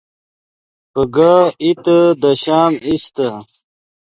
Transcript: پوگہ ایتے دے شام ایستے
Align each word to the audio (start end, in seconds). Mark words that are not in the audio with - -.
پوگہ 0.91 1.33
ایتے 1.63 1.97
دے 2.21 2.31
شام 2.43 2.71
ایستے 2.85 3.27